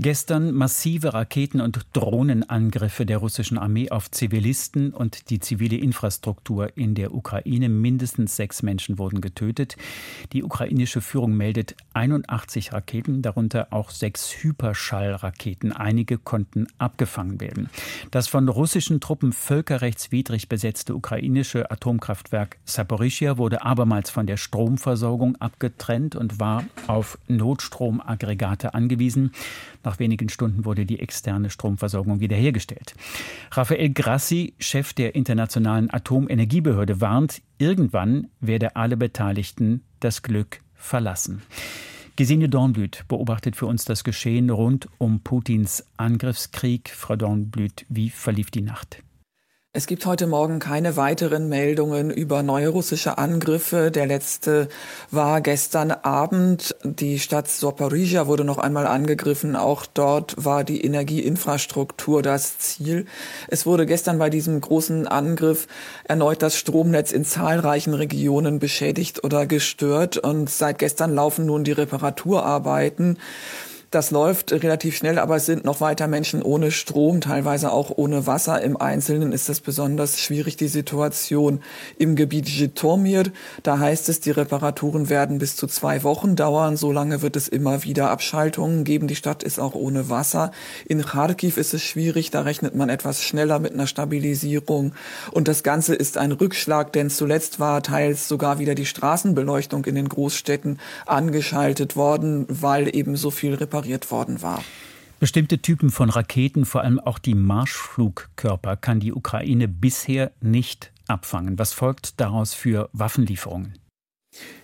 Gestern 0.00 0.54
massive 0.54 1.12
Raketen- 1.12 1.60
und 1.60 1.84
Drohnenangriffe 1.92 3.04
der 3.04 3.18
russischen 3.18 3.58
Armee 3.58 3.90
auf 3.90 4.08
Zivilisten 4.12 4.92
und 4.92 5.28
die 5.28 5.40
zivile 5.40 5.76
Infrastruktur 5.76 6.76
in 6.76 6.94
der 6.94 7.12
Ukraine. 7.12 7.68
Mindestens 7.68 8.36
sechs 8.36 8.62
Menschen 8.62 9.00
wurden 9.00 9.20
getötet. 9.20 9.76
Die 10.32 10.44
ukrainische 10.44 11.00
Führung 11.00 11.36
meldet 11.36 11.74
81 11.94 12.72
Raketen, 12.72 13.22
darunter 13.22 13.72
auch 13.72 13.90
sechs 13.90 14.30
Hyperschallraketen. 14.40 15.72
Einige 15.72 16.16
konnten 16.16 16.68
abgefangen 16.78 17.40
werden. 17.40 17.68
Das 18.12 18.28
von 18.28 18.48
russischen 18.48 19.00
Truppen 19.00 19.32
völkerrechtswidrig 19.32 20.48
besetzte 20.48 20.94
ukrainische 20.94 21.72
Atomkraftwerk 21.72 22.58
Saporischia 22.64 23.36
wurde 23.36 23.62
abermals 23.62 24.10
von 24.10 24.28
der 24.28 24.36
Stromversorgung 24.36 25.34
abgetrennt 25.40 26.14
und 26.14 26.38
war 26.38 26.62
auf 26.86 27.18
Notstromaggregate 27.26 28.74
angewiesen. 28.74 29.32
Nach 29.88 29.98
wenigen 29.98 30.28
Stunden 30.28 30.66
wurde 30.66 30.84
die 30.84 31.00
externe 31.00 31.48
Stromversorgung 31.48 32.20
wiederhergestellt. 32.20 32.94
Rafael 33.52 33.88
Grassi, 33.88 34.52
Chef 34.58 34.92
der 34.92 35.14
Internationalen 35.14 35.90
Atomenergiebehörde, 35.90 37.00
warnt, 37.00 37.40
irgendwann 37.56 38.26
werde 38.38 38.76
alle 38.76 38.98
Beteiligten 38.98 39.82
das 40.00 40.20
Glück 40.20 40.60
verlassen. 40.74 41.40
Gesine 42.16 42.50
Dornblüt 42.50 43.06
beobachtet 43.08 43.56
für 43.56 43.64
uns 43.64 43.86
das 43.86 44.04
Geschehen 44.04 44.50
rund 44.50 44.90
um 44.98 45.20
Putins 45.20 45.86
Angriffskrieg. 45.96 46.90
Frau 46.90 47.16
Dornblüt, 47.16 47.86
wie 47.88 48.10
verlief 48.10 48.50
die 48.50 48.60
Nacht? 48.60 49.02
Es 49.74 49.86
gibt 49.86 50.06
heute 50.06 50.26
Morgen 50.26 50.60
keine 50.60 50.96
weiteren 50.96 51.50
Meldungen 51.50 52.10
über 52.10 52.42
neue 52.42 52.68
russische 52.70 53.18
Angriffe. 53.18 53.90
Der 53.90 54.06
letzte 54.06 54.68
war 55.10 55.42
gestern 55.42 55.90
Abend. 55.90 56.74
Die 56.84 57.18
Stadt 57.18 57.48
Soporizhia 57.48 58.26
wurde 58.26 58.44
noch 58.44 58.56
einmal 58.56 58.86
angegriffen. 58.86 59.56
Auch 59.56 59.84
dort 59.84 60.34
war 60.42 60.64
die 60.64 60.82
Energieinfrastruktur 60.82 62.22
das 62.22 62.58
Ziel. 62.58 63.04
Es 63.48 63.66
wurde 63.66 63.84
gestern 63.84 64.18
bei 64.18 64.30
diesem 64.30 64.58
großen 64.58 65.06
Angriff 65.06 65.66
erneut 66.04 66.40
das 66.40 66.56
Stromnetz 66.56 67.12
in 67.12 67.26
zahlreichen 67.26 67.92
Regionen 67.92 68.60
beschädigt 68.60 69.22
oder 69.22 69.44
gestört. 69.44 70.16
Und 70.16 70.48
seit 70.48 70.78
gestern 70.78 71.14
laufen 71.14 71.44
nun 71.44 71.62
die 71.62 71.72
Reparaturarbeiten. 71.72 73.18
Das 73.90 74.10
läuft 74.10 74.52
relativ 74.52 74.98
schnell, 74.98 75.18
aber 75.18 75.36
es 75.36 75.46
sind 75.46 75.64
noch 75.64 75.80
weiter 75.80 76.08
Menschen 76.08 76.42
ohne 76.42 76.70
Strom, 76.70 77.22
teilweise 77.22 77.72
auch 77.72 77.90
ohne 77.96 78.26
Wasser. 78.26 78.60
Im 78.60 78.76
Einzelnen 78.76 79.32
ist 79.32 79.48
es 79.48 79.62
besonders 79.62 80.20
schwierig, 80.20 80.58
die 80.58 80.68
Situation 80.68 81.60
im 81.96 82.14
Gebiet 82.14 82.50
Jitomir. 82.50 83.22
Da 83.62 83.78
heißt 83.78 84.10
es, 84.10 84.20
die 84.20 84.30
Reparaturen 84.30 85.08
werden 85.08 85.38
bis 85.38 85.56
zu 85.56 85.66
zwei 85.66 86.02
Wochen 86.02 86.36
dauern. 86.36 86.76
Solange 86.76 87.22
wird 87.22 87.34
es 87.34 87.48
immer 87.48 87.82
wieder 87.82 88.10
Abschaltungen 88.10 88.84
geben. 88.84 89.08
Die 89.08 89.16
Stadt 89.16 89.42
ist 89.42 89.58
auch 89.58 89.74
ohne 89.74 90.10
Wasser. 90.10 90.52
In 90.86 91.00
Kharkiv 91.00 91.56
ist 91.56 91.72
es 91.72 91.82
schwierig. 91.82 92.30
Da 92.30 92.42
rechnet 92.42 92.74
man 92.74 92.90
etwas 92.90 93.22
schneller 93.22 93.58
mit 93.58 93.72
einer 93.72 93.86
Stabilisierung. 93.86 94.92
Und 95.30 95.48
das 95.48 95.62
Ganze 95.62 95.94
ist 95.94 96.18
ein 96.18 96.32
Rückschlag, 96.32 96.92
denn 96.92 97.08
zuletzt 97.08 97.58
war 97.58 97.82
teils 97.82 98.28
sogar 98.28 98.58
wieder 98.58 98.74
die 98.74 98.84
Straßenbeleuchtung 98.84 99.86
in 99.86 99.94
den 99.94 100.10
Großstädten 100.10 100.78
angeschaltet 101.06 101.96
worden, 101.96 102.44
weil 102.50 102.94
eben 102.94 103.16
so 103.16 103.30
viel 103.30 103.54
Reparatur 103.54 103.77
repariert 103.78 104.10
worden 104.10 104.42
war. 104.42 104.62
Bestimmte 105.20 105.58
Typen 105.58 105.90
von 105.90 106.10
Raketen, 106.10 106.64
vor 106.64 106.82
allem 106.82 107.00
auch 107.00 107.18
die 107.18 107.34
Marschflugkörper, 107.34 108.76
kann 108.76 109.00
die 109.00 109.12
Ukraine 109.12 109.66
bisher 109.66 110.30
nicht 110.40 110.92
abfangen. 111.08 111.58
Was 111.58 111.72
folgt 111.72 112.20
daraus 112.20 112.54
für 112.54 112.88
Waffenlieferungen? 112.92 113.74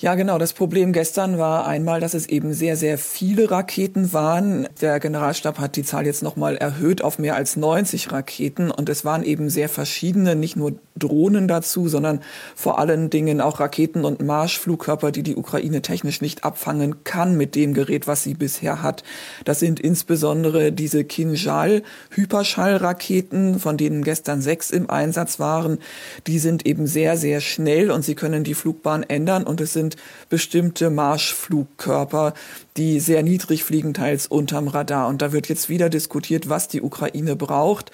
Ja, 0.00 0.14
genau. 0.14 0.38
Das 0.38 0.54
Problem 0.54 0.94
gestern 0.94 1.36
war 1.36 1.66
einmal, 1.66 2.00
dass 2.00 2.14
es 2.14 2.26
eben 2.26 2.54
sehr, 2.54 2.76
sehr 2.76 2.96
viele 2.96 3.50
Raketen 3.50 4.14
waren. 4.14 4.66
Der 4.80 4.98
Generalstab 4.98 5.58
hat 5.58 5.76
die 5.76 5.82
Zahl 5.82 6.06
jetzt 6.06 6.22
nochmal 6.22 6.56
erhöht 6.56 7.02
auf 7.04 7.18
mehr 7.18 7.36
als 7.36 7.56
90 7.56 8.10
Raketen. 8.10 8.70
Und 8.70 8.88
es 8.88 9.04
waren 9.04 9.22
eben 9.22 9.50
sehr 9.50 9.68
verschiedene, 9.68 10.36
nicht 10.36 10.56
nur 10.56 10.72
Drohnen 10.96 11.48
dazu, 11.48 11.86
sondern 11.86 12.20
vor 12.56 12.78
allen 12.78 13.10
Dingen 13.10 13.42
auch 13.42 13.60
Raketen 13.60 14.06
und 14.06 14.22
Marschflugkörper, 14.22 15.12
die 15.12 15.22
die 15.22 15.36
Ukraine 15.36 15.82
technisch 15.82 16.22
nicht 16.22 16.44
abfangen 16.44 17.04
kann 17.04 17.36
mit 17.36 17.54
dem 17.54 17.74
Gerät, 17.74 18.06
was 18.06 18.22
sie 18.22 18.34
bisher 18.34 18.82
hat. 18.82 19.02
Das 19.44 19.60
sind 19.60 19.80
insbesondere 19.80 20.72
diese 20.72 21.04
Kinjal 21.04 21.82
Hyperschallraketen, 22.10 23.58
von 23.58 23.76
denen 23.76 24.02
gestern 24.02 24.40
sechs 24.40 24.70
im 24.70 24.88
Einsatz 24.88 25.38
waren. 25.38 25.78
Die 26.26 26.38
sind 26.38 26.64
eben 26.64 26.86
sehr, 26.86 27.18
sehr 27.18 27.42
schnell 27.42 27.90
und 27.90 28.02
sie 28.02 28.14
können 28.14 28.44
die 28.44 28.54
Flugbahn 28.54 29.02
ändern 29.02 29.44
und 29.44 29.59
es 29.60 29.72
sind 29.72 29.96
bestimmte 30.28 30.90
Marschflugkörper, 30.90 32.34
die 32.76 33.00
sehr 33.00 33.22
niedrig 33.22 33.64
fliegen, 33.64 33.94
teils 33.94 34.26
unterm 34.26 34.68
Radar. 34.68 35.08
Und 35.08 35.22
da 35.22 35.32
wird 35.32 35.48
jetzt 35.48 35.68
wieder 35.68 35.88
diskutiert, 35.88 36.48
was 36.48 36.68
die 36.68 36.82
Ukraine 36.82 37.36
braucht. 37.36 37.90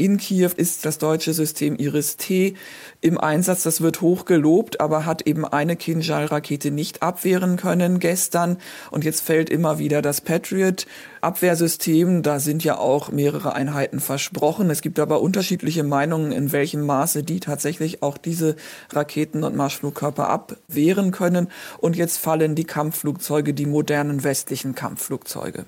In 0.00 0.16
Kiew 0.16 0.52
ist 0.56 0.86
das 0.86 0.96
deutsche 0.96 1.34
System 1.34 1.76
Iris-T 1.76 2.54
im 3.02 3.20
Einsatz. 3.20 3.64
Das 3.64 3.82
wird 3.82 4.00
hoch 4.00 4.24
gelobt, 4.24 4.80
aber 4.80 5.04
hat 5.04 5.26
eben 5.26 5.44
eine 5.44 5.76
Kinjal-Rakete 5.76 6.70
nicht 6.70 7.02
abwehren 7.02 7.58
können 7.58 7.98
gestern. 7.98 8.56
Und 8.90 9.04
jetzt 9.04 9.20
fällt 9.20 9.50
immer 9.50 9.78
wieder 9.78 10.00
das 10.00 10.22
Patriot-Abwehrsystem. 10.22 12.22
Da 12.22 12.40
sind 12.40 12.64
ja 12.64 12.78
auch 12.78 13.12
mehrere 13.12 13.52
Einheiten 13.52 14.00
versprochen. 14.00 14.70
Es 14.70 14.80
gibt 14.80 14.98
aber 14.98 15.20
unterschiedliche 15.20 15.84
Meinungen, 15.84 16.32
in 16.32 16.50
welchem 16.50 16.86
Maße 16.86 17.22
die 17.22 17.40
tatsächlich 17.40 18.02
auch 18.02 18.16
diese 18.16 18.56
Raketen 18.88 19.44
und 19.44 19.54
Marschflugkörper 19.54 20.30
abwehren 20.30 21.10
können. 21.10 21.48
Und 21.76 21.94
jetzt 21.94 22.16
fallen 22.16 22.54
die 22.54 22.64
Kampfflugzeuge, 22.64 23.52
die 23.52 23.66
modernen 23.66 24.24
westlichen 24.24 24.74
Kampfflugzeuge. 24.74 25.66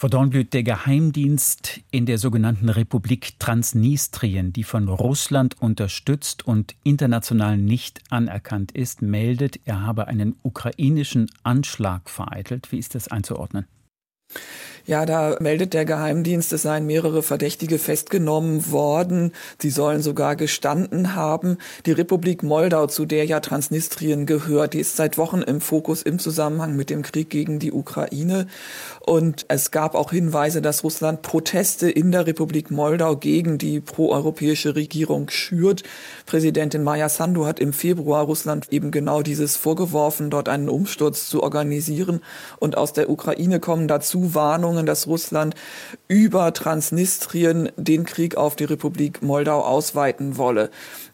Frau 0.00 0.08
Dornblüt, 0.08 0.54
der 0.54 0.62
Geheimdienst 0.62 1.82
in 1.90 2.06
der 2.06 2.16
sogenannten 2.16 2.70
Republik 2.70 3.38
Transnistrien, 3.38 4.50
die 4.50 4.64
von 4.64 4.88
Russland 4.88 5.60
unterstützt 5.60 6.46
und 6.46 6.74
international 6.84 7.58
nicht 7.58 8.00
anerkannt 8.08 8.72
ist, 8.72 9.02
meldet, 9.02 9.60
er 9.66 9.82
habe 9.82 10.08
einen 10.08 10.36
ukrainischen 10.42 11.30
Anschlag 11.42 12.08
vereitelt. 12.08 12.72
Wie 12.72 12.78
ist 12.78 12.94
das 12.94 13.08
einzuordnen? 13.08 13.66
Ja, 14.90 15.06
da 15.06 15.36
meldet 15.38 15.72
der 15.72 15.84
Geheimdienst, 15.84 16.52
es 16.52 16.62
seien 16.62 16.84
mehrere 16.84 17.22
Verdächtige 17.22 17.78
festgenommen 17.78 18.72
worden. 18.72 19.30
Sie 19.62 19.70
sollen 19.70 20.02
sogar 20.02 20.34
gestanden 20.34 21.14
haben. 21.14 21.58
Die 21.86 21.92
Republik 21.92 22.42
Moldau, 22.42 22.88
zu 22.88 23.06
der 23.06 23.24
ja 23.24 23.38
Transnistrien 23.38 24.26
gehört, 24.26 24.74
die 24.74 24.80
ist 24.80 24.96
seit 24.96 25.16
Wochen 25.16 25.42
im 25.42 25.60
Fokus 25.60 26.02
im 26.02 26.18
Zusammenhang 26.18 26.74
mit 26.74 26.90
dem 26.90 27.02
Krieg 27.02 27.30
gegen 27.30 27.60
die 27.60 27.70
Ukraine. 27.70 28.48
Und 28.98 29.46
es 29.46 29.70
gab 29.70 29.94
auch 29.94 30.10
Hinweise, 30.10 30.60
dass 30.60 30.82
Russland 30.82 31.22
Proteste 31.22 31.88
in 31.88 32.10
der 32.10 32.26
Republik 32.26 32.72
Moldau 32.72 33.14
gegen 33.14 33.58
die 33.58 33.78
proeuropäische 33.78 34.74
Regierung 34.74 35.30
schürt. 35.30 35.84
Präsidentin 36.26 36.82
Maya 36.82 37.08
Sandu 37.08 37.46
hat 37.46 37.60
im 37.60 37.72
Februar 37.72 38.24
Russland 38.24 38.66
eben 38.72 38.90
genau 38.90 39.22
dieses 39.22 39.54
vorgeworfen, 39.54 40.30
dort 40.30 40.48
einen 40.48 40.68
Umsturz 40.68 41.28
zu 41.28 41.44
organisieren. 41.44 42.22
Und 42.58 42.76
aus 42.76 42.92
der 42.92 43.08
Ukraine 43.08 43.60
kommen 43.60 43.86
dazu 43.86 44.34
Warnungen, 44.34 44.79
Warnungen, 44.80 44.86
dass 44.86 45.06
Russland 45.06 45.54
über 46.08 46.52
Transnistrien 46.52 47.70
den 47.76 48.04
Krieg 48.04 48.36
auf 48.36 48.56
die 48.56 48.64
Republik 48.64 49.22
Moldau 49.22 49.60
ausweiten 49.60 50.36
wolle. 50.36 50.70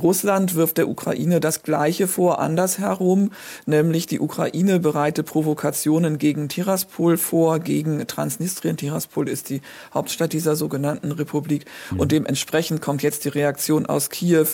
Russland 0.00 0.54
wirft 0.54 0.78
der 0.78 0.88
Ukraine 0.88 1.40
das 1.40 1.62
Gleiche 1.62 2.08
vor, 2.08 2.40
andersherum, 2.40 3.32
nämlich 3.66 4.06
die 4.06 4.20
Ukraine 4.20 4.80
bereite 4.80 5.22
Provokationen 5.22 6.18
gegen 6.18 6.48
Tiraspol 6.48 7.16
vor, 7.16 7.58
gegen 7.58 8.06
Transnistrien. 8.06 8.76
Tiraspol 8.76 9.28
ist 9.28 9.50
die 9.50 9.60
Hauptstadt 9.92 10.32
dieser 10.32 10.56
sogenannten 10.56 11.12
Republik 11.12 11.66
mhm. 11.90 12.00
und 12.00 12.12
dementsprechend 12.12 12.80
kommt 12.80 13.02
jetzt 13.02 13.24
die 13.24 13.30
Reaktion 13.30 13.86
aus 13.86 14.10
Kiew. 14.10 14.46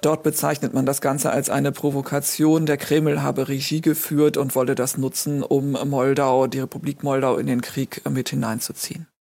Dort 0.00 0.22
bezeichnet 0.22 0.74
man 0.74 0.86
das 0.86 1.00
Ganze 1.00 1.30
als 1.30 1.50
eine 1.50 1.72
Provokation. 1.72 2.66
Der 2.66 2.76
Kreml 2.76 3.22
habe 3.22 3.48
Regie 3.48 3.80
geführt 3.80 4.36
und 4.36 4.54
wolle 4.54 4.74
das 4.74 4.96
nutzen, 4.98 5.42
um 5.42 5.72
Moldau, 5.72 6.46
die 6.46 6.60
Republik 6.60 7.02
Moldau 7.02 7.36
in 7.36 7.46
den 7.46 7.60
Krieg 7.60 8.02
mit 8.08 8.30
hineinzuziehen. 8.52 9.08